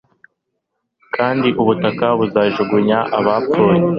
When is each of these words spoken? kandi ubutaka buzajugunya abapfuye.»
kandi 1.15 1.47
ubutaka 1.61 2.05
buzajugunya 2.19 2.97
abapfuye.» 3.17 3.79